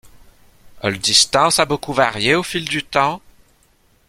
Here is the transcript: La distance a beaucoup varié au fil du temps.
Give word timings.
La 0.81 0.91
distance 0.91 1.59
a 1.59 1.65
beaucoup 1.65 1.93
varié 1.93 2.33
au 2.33 2.41
fil 2.41 2.65
du 2.65 2.81
temps. 2.83 3.21